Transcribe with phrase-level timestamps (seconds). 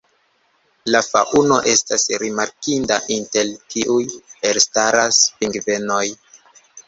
[0.93, 3.99] La faŭno estas rimarkinda, inter kiuj
[4.53, 6.03] elstaras pingvenoj.